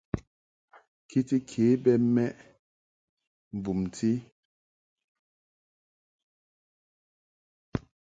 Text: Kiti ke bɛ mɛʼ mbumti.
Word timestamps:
Kiti 1.09 1.37
ke 1.49 1.63
bɛ 1.83 1.91
mɛʼ 2.13 2.31
mbumti. 3.57 4.09